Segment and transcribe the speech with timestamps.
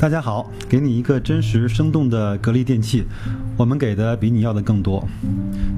[0.00, 3.04] 大家好，给你一个真实生动的格力电器，
[3.56, 5.04] 我们给的比你要的更多。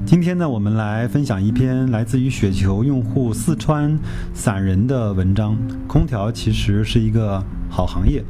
[0.05, 3.97] 今天呢，我们来分享一篇来自于雪球用户四川
[4.31, 5.57] 散人的文章。
[5.87, 8.23] 空调其实是一个好行业。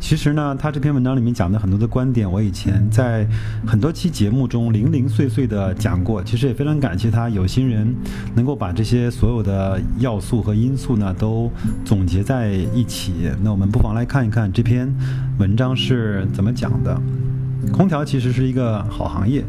[0.00, 3.26] 其实呢，他这篇文章里面讲的很多的观点，我以前在
[3.66, 6.22] 很多期节目中零零碎碎的讲过。
[6.22, 7.94] 其实也非常感谢他有心人
[8.34, 11.50] 能够把这些所有的要素和因素呢都
[11.84, 13.12] 总结在一起。
[13.42, 14.88] 那我们不妨来看一看这篇
[15.38, 16.98] 文章是怎么讲的。
[17.72, 19.44] 空调其实是一个好行业。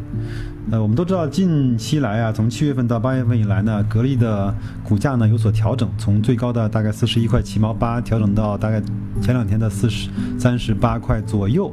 [0.70, 8.80] 呃，我们都知道，近期来啊，从七月份到八月份以来呢，格力的股价呢有所调整，从最高的大概四十一块七毛八调整到大概
[9.20, 11.72] 前两天的四十三十八块左右。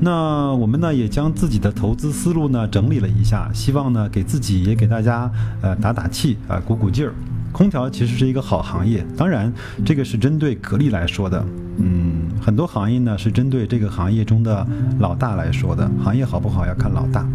[0.00, 5.30] 那我们呢也将自己的投资思路呢整理了一下，希望呢给自己也给大家
[5.60, 7.12] 呃打打气啊，鼓鼓劲儿。
[7.52, 9.52] 空调其实是一个好行业，当然
[9.84, 11.44] 这个是针对格力来说的。
[11.78, 14.66] 嗯，很多行业呢是针对这个行业中的
[14.98, 15.88] 老大来说的。
[16.02, 17.26] 行业好不好要看老大。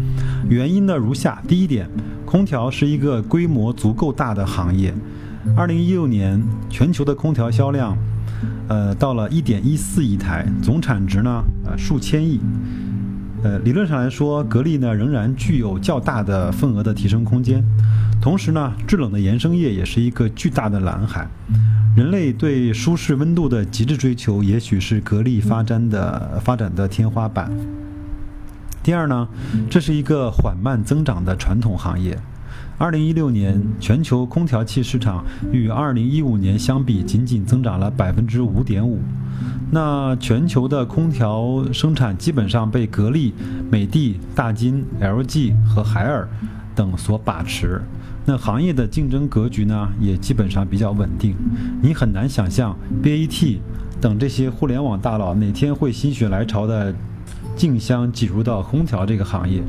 [0.48, 1.88] 原因呢如下：第一点，
[2.24, 4.92] 空调是一个规模足够大的行业。
[5.56, 7.96] 二零一六年全球的空调销量，
[8.68, 12.40] 呃，到了一点一四亿台，总产值呢，呃，数千亿。
[13.44, 17.62] 呃，理论上来说，格力呢仍然具有较大的份额的提升空间。
[18.20, 21.28] 同时呢，制冷的衍生业也是一个巨大的蓝海。
[21.96, 27.50] 人类对舒适温度的极致追求，也许是格力发展的发展的天花板。
[28.82, 29.26] 第二呢，
[29.70, 32.18] 这是一个缓慢增长的传统行业。
[32.76, 39.00] 二零一六年全球空调器市场与二零一五年相比，仅仅增长了百分之五点五。
[39.70, 43.32] 那全球的空调生产基本上被格力、
[43.70, 46.28] 美的、大金、LG 和海尔
[46.74, 47.80] 等所把持。
[48.26, 51.36] 那行业的竞争格局呢，也基本上比较稳定。
[51.80, 53.58] 你很难想象 BAT
[54.00, 56.92] 等这些互联网大佬哪天会心血来潮的
[57.54, 59.62] 竞相挤入到空调这个行业。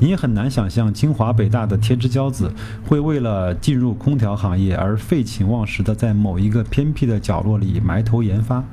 [0.00, 2.50] 你也很难想象清华北大的天之骄子
[2.86, 8.64] 会为了进入空调行业而废寝忘食的在某一个偏僻的角落里埋头研发。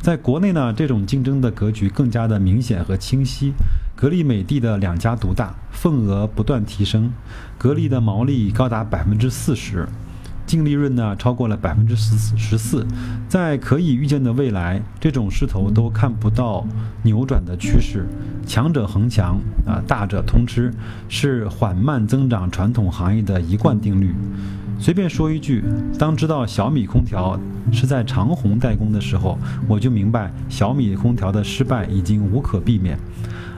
[0.00, 3.52] 在国内呢，这种竞争的格局更加的明显和清晰。
[4.00, 7.12] 格力、美的的两家独大，份额不断提升，
[7.58, 9.88] 格力的毛利高达百分之四十，
[10.46, 12.86] 净利润呢超过了百分之十十四，
[13.28, 16.64] 在可以预见的未来，这种势头都看不到
[17.02, 18.06] 扭转的趋势，
[18.46, 20.72] 强者恒强啊，大者通吃，
[21.08, 24.14] 是缓慢增长传统行业的一贯定律。
[24.78, 25.64] 随便说一句，
[25.98, 27.36] 当知道小米空调
[27.72, 32.96] 是在长虹代工的时候，我就明白小米空调的失败已经无可避免。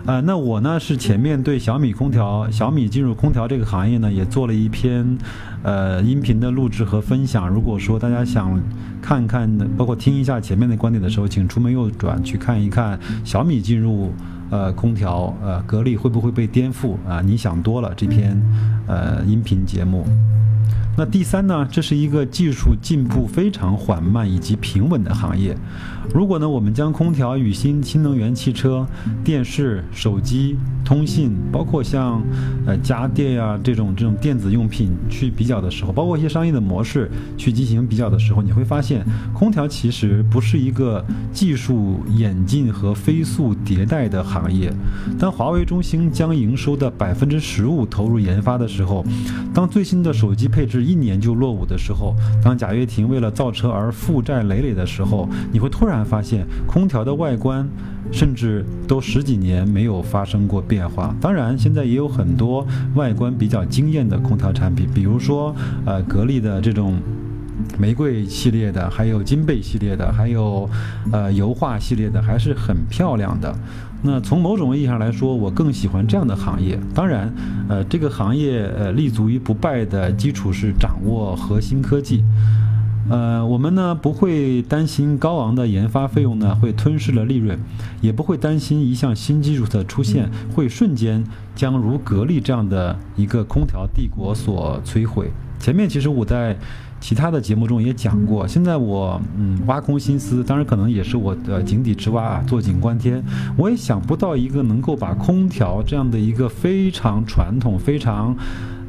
[0.07, 5.19] 呃，那我呢是前面对小米空调、小米进入空调这个行业呢，也做了一篇，
[5.63, 7.49] 呃，音频的录制和分享。
[7.49, 8.61] 如果说大家想
[9.03, 14.13] 看看，包括听一下前面的观点的时候，请出门右转去看一看小米进入
[14.51, 17.21] 呃空调，呃，格力会不会被颠覆啊？
[17.21, 18.41] 你想多了，这篇
[18.87, 20.07] 呃音频节目。
[21.01, 25.57] 那第三呢，这是一个技术进步非常缓慢以及平稳的行业。
[26.13, 28.87] 如果呢，我们将空调与新新能源汽车、
[29.25, 32.23] 电视、手机、通信，包括像
[32.67, 44.71] 呃家电呀这种这种电子用品去比较的时候，包括一些商业的模式去进行比较的时候，你会发现，空调其实不是一个技术演进和飞速迭代的行业。
[45.19, 49.03] 当华为、中兴将营收的百分之十五投入研发的时候，
[49.55, 57.65] 当最新的手机配置一年就落伍的时候，当贾跃亭为了造车而负债累累的时候，你会突然发现空调的外观
[58.11, 61.15] 甚至都十几年没有发生过变化。
[61.21, 65.55] 当然，现在也有很多外观比较惊艳的空调产品，比如说
[65.87, 66.99] 呃格力的这种
[67.79, 70.69] 玫瑰系列的，还有金贝系列的，还有
[71.13, 73.55] 呃油画系列的，还是很漂亮的。
[74.03, 76.79] 那从某种意义上来说，我更喜欢这样的行业。
[76.95, 77.33] 当然，
[77.69, 82.25] 呃，这个行业呃立足于不败的基础是掌握核心科技。
[83.11, 87.59] 呃，我们呢不会担心高昂的研发费用呢会吞噬了利润，
[88.01, 91.23] 也不会担心一项新技术的出现会瞬间
[91.55, 95.31] 将如格力这样的一个空调帝国所摧毁。
[95.59, 96.57] 前面其实我在。
[97.01, 103.23] 其他的节目中也讲过，现在我嗯挖空心思，当然可能也是我的井底之蛙啊，坐井观天。
[103.57, 108.37] 我也想不到一个能够把空调这样的一个非常传统、非常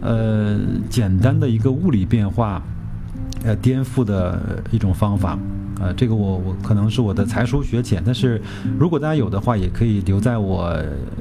[0.01, 0.59] 呃
[0.89, 2.61] 简单的一个物理变化，
[3.45, 5.39] 呃颠覆的一种方法
[5.81, 8.39] 呃，这个我我可能是我的才疏学浅，但是
[8.77, 10.63] 如果大家有的话，也可以留在我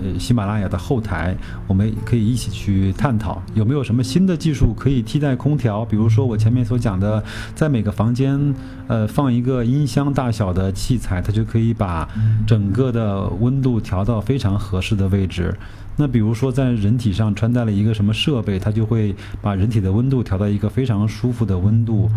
[0.02, 1.34] 呃喜马拉雅的后台，
[1.66, 7.22] 我们可以一起去探讨有没有什么新的技术可以替代空调，比如说我前面所讲的，
[7.54, 8.54] 在每个房间
[8.86, 12.06] 呃放一个音箱大小的器材，它就可以把
[12.46, 15.56] 整个的温度调到非常合适的位置。
[16.00, 22.08] 那比如说，在人体上穿戴了一个什么设备，它就会把人体的温度调到一个非常舒服的温度。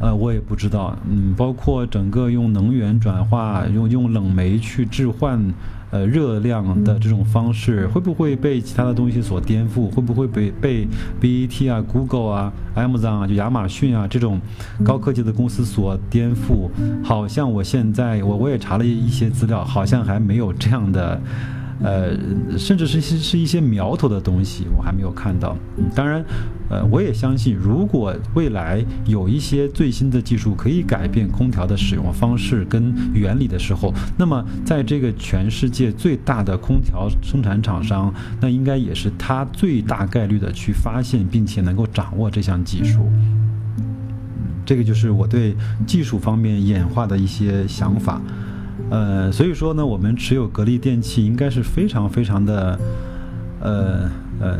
[0.00, 5.38] 呃，我也不知道，嗯，包括整个用能源转化，用用冷媒去置换，
[5.90, 9.90] 呃，热量的这种方式，会不会被其他的东西所颠覆？
[9.90, 10.88] 会不会被被
[11.20, 14.40] BAT 啊、Google 啊、Amazon 啊、就亚马逊啊这种
[14.82, 16.70] 高科技的公司所颠覆？
[17.04, 21.20] 好像我现在我我也查了一些资料，好像还没有这样的。
[21.82, 22.10] 呃，
[22.58, 25.56] 甚至是是是一些苗头的东西，我还没有看到。
[25.94, 26.22] 当然，
[26.68, 43.10] 呃，我也相信，如果未来有一些最新的技术可以改变空调的使用方式跟原理的时候，那么在这个全世界最大的空调生产厂商，那应该也是它最大概率的去发现并且能够掌握这项技术。
[44.66, 45.56] 这个就是我对
[45.86, 48.20] 技术方面演化的一些想法。
[48.90, 52.78] 呃，所以说呢，我们持有格力电器应该是非常非常的，
[53.60, 54.10] 呃。
[54.40, 54.58] 呃，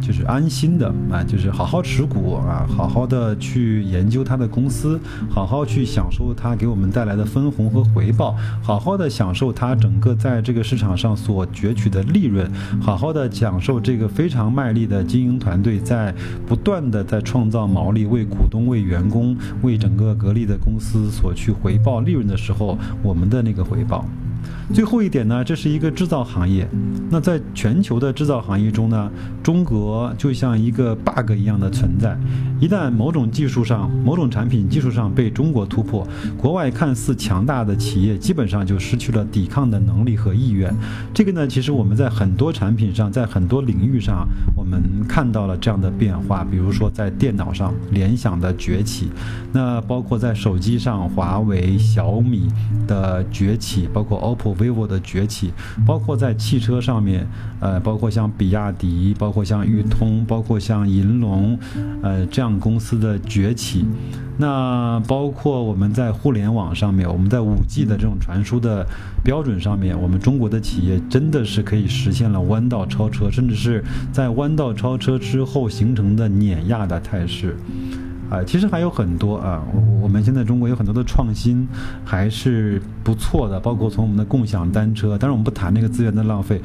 [0.00, 5.00] 就是安心的啊，就是好好持股啊，好好的去研究它的公司，
[5.30, 12.46] 好好去享受它给我们带来的分红和回报，好好的享受它整个在这个市场上所攫取的利润，
[12.80, 16.14] 好好的享受这个非常卖力的经营团队在
[16.46, 24.04] 不断的在创造毛利，为股东、为员工、为整个格力的公司所去回报利润的时候，我们的那个回报。
[24.72, 26.66] 最后一点呢，这是一个制造行业。
[27.10, 29.10] 那在全球的制造行业中呢，
[29.42, 32.16] 中国就像一个 bug 一样的存在。
[32.58, 36.06] 一旦某种技术上、某种产品技术上被中国突破，
[36.38, 40.74] 国外看似强大的企业基本上就失去了抵抗的能力和意愿。
[41.12, 44.26] 这个呢，其实我们在很多产品上，在很多领域上，
[44.56, 46.42] 我们看到了这样的变化。
[46.44, 49.08] 比如说在电脑上，联想的崛起；
[49.52, 52.48] 那包括在手机上，华为、小米
[52.86, 54.61] 的崛起，包括 OPPO。
[54.62, 55.52] Vivo 的崛起，
[55.86, 57.26] 包括在汽车上面，
[57.60, 61.58] 呃，包括像比亚迪，包括像裕通，包括像银龙，
[62.02, 63.84] 呃，这样公司的崛起。
[64.38, 68.84] 那包括我们在互联网上面，我们在五 G 的这种传输的
[69.22, 77.56] 标准上面，我们中国的企业真的是可以实现了弯道超车，甚至是在弯道超车之后形成的碾压的态势。
[78.32, 79.62] 啊，其实还有很多啊，
[80.00, 81.68] 我们现在中国有很多的创新
[82.02, 86.58] 还是不错的，包括从我们的共享单车，当然我们不谈那个资源的浪费，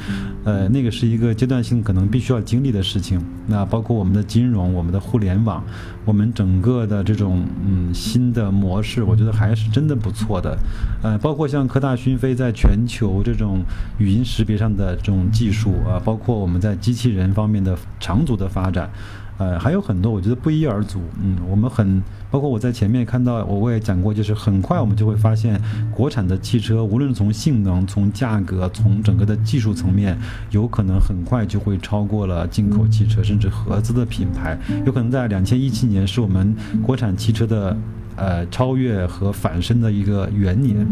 [0.46, 3.22] 呃，那个是一个阶段性可能必须要经历的事情。
[3.48, 5.62] 那包括我们的金融、我们的互联网、
[6.06, 10.58] 我们整个的这种嗯新的模式，我觉得还是真的不错的。
[11.04, 13.62] 呃，包括像科大讯飞在全球这种
[13.98, 18.90] 语音识别上的这种技术啊，包括我们在机器人方面的长足的发展。
[19.38, 21.00] 呃，还有很多，我觉得不一而足。
[21.22, 22.02] 嗯，我们很
[22.32, 25.62] 包括我在前面看到，我我也讲过，就是很快我们就会发现，
[25.92, 30.18] 国产的汽车无论从性能、从价格、从整个的技术层面，
[30.50, 34.58] 有可能很快就会超过了进口汽车，甚至合资的品牌。
[34.86, 37.78] 有可能在两千一七年是我们国产汽车的
[38.16, 40.88] 呃超越和反身的一个元年。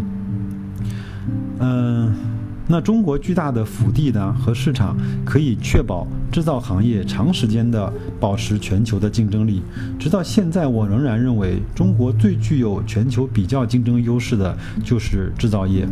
[1.60, 2.35] 嗯。
[2.68, 9.62] 那中国巨大的腹地呢和市场，可以确保制造行业长时间的保持全球的竞争力。
[10.00, 15.88] 直到现在，我仍然认为中国最具有全球比较竞争优势的就是制造业。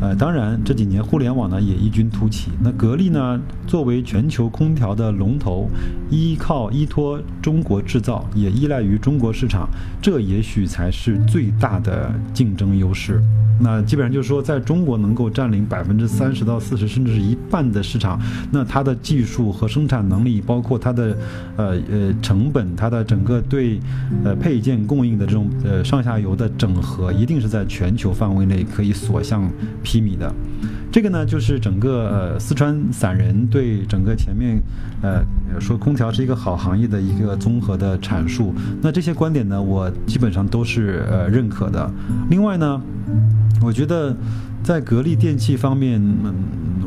[0.00, 2.52] 呃，当然这几年互联网呢也异军突起。
[2.62, 5.68] 那格力呢作为全球空调的龙头，
[6.08, 9.68] 依靠依托中国制造，也依赖于中国市场，
[10.00, 13.20] 这也许才是最大的竞争优势。
[13.60, 18.20] 那基本上就是说，在中国能够占领百分之三十到四十，甚至是一半的市场，
[18.52, 21.16] 那它的技术和生产能力，包括它的
[21.56, 23.80] 呃呃成本，它的整个对
[24.24, 29.50] 呃配件供应的这种呃上下游的整合，一定是在全球范围内可以所向
[29.82, 30.32] 披靡的。
[30.90, 34.60] 这个呢，就是整个呃四川散人对整个前面
[35.02, 35.22] 呃
[35.60, 38.54] 说空调是一个好行业的一个综合的阐述。
[38.80, 41.90] 那这些观点呢，我基本上都是呃认可的。
[42.30, 42.80] 另外呢。
[43.60, 44.16] 我觉得，
[44.62, 46.34] 在格力电器方面，嗯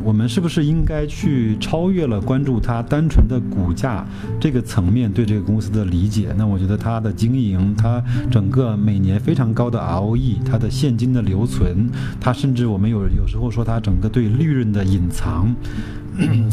[0.04, 4.04] 我们是不是应该去超越了关注它单纯的股价
[4.40, 6.34] 这个层面对这个公司的理解？
[6.36, 11.88] 那我觉得它的经营，它整个每年非常高的 ROE，它的现金的留存，
[12.20, 15.54] 它甚至我们有有时候说它整个对利润的隐藏，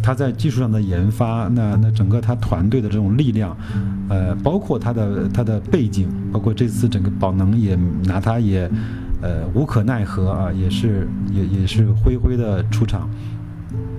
[0.03, 3.57] 它在技术上的研发，那那整个它团队的这种力量，
[4.09, 8.69] 呃，包括它的它的背景，包括这次整个宝能也拿它也。
[9.21, 13.09] 呃，无可奈何啊，也是也也是灰灰的出场，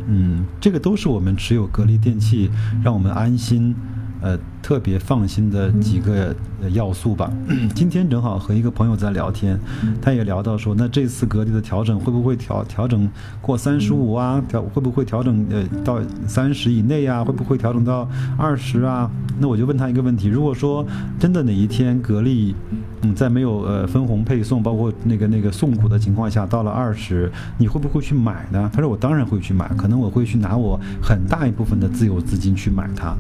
[0.07, 2.51] 嗯，这个都是我们持有格力电器，
[2.83, 3.75] 让我们安心。
[4.23, 6.37] 呃，特别放心的几个
[6.75, 7.33] 要素吧。
[7.75, 9.59] 今天正好和一个朋友在聊天，
[10.03, 13.09] 他也聊到说，那这次格力的调整会不会调调整
[13.41, 14.39] 过三十五啊？
[14.47, 17.25] 调会不会调整呃到三十以内啊？
[17.25, 19.11] 会不会调整到二十啊？
[19.39, 20.87] 那我就问他一个问题：如果说
[21.19, 22.55] 真的哪一天格力
[23.03, 28.71] 嗯在没有呃分红配送，包括那个那个送股的情况下到了二十，你会不会去买呢？
[28.73, 33.17] 他说我当然会去买，可能我会去拿我很大一部分的自有资金去买它。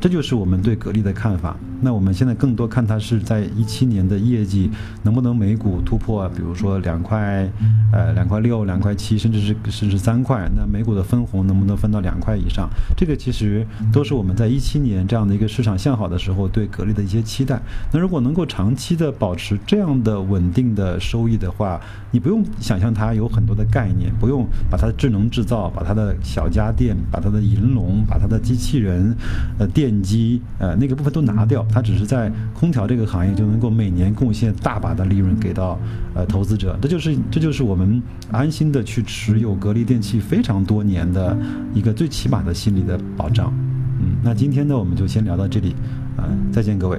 [0.00, 1.56] 这就是我们对格力的看法。
[1.80, 4.68] 那我们现在更多看它是在一七年的业绩
[5.04, 7.48] 能不能每股突破，比如说两块，
[7.92, 10.50] 呃，两块六、两块七，甚至是甚至三块。
[10.56, 12.68] 那每股的分红能不能分到两块以上？
[12.96, 17.60] 这个其实都是我们在一七年这样的一个市场向好的时候对格力的一些期待。
[17.92, 29.14] 那如果能够长期的保持这样的稳定的收益的话，你不用想象它有很多的概念，不用把它智能制造、把它的小家电、把它的银龙、把它的机器人、
[29.58, 31.66] 呃电电机、呃那个部分都拿掉。
[31.72, 35.78] 它只是在空调这个行业就能够每年贡献大把的利润给到
[36.14, 41.36] 呃投资者，这就是这就是我们安心的去持有格力电器非常多年的
[41.72, 43.52] 一个最起码的心理的保障。
[44.00, 45.74] 嗯，那今天呢我们就先聊到这里，
[46.16, 46.98] 呃，再见各位。